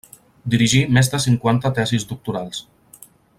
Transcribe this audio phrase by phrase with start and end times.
[0.53, 2.63] Dirigí més de cinquanta tesis doctorals.